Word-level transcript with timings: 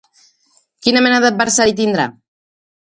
Quina 0.87 1.03
mena 1.07 1.21
d'adversari 1.27 1.79
tindrà? 1.83 2.11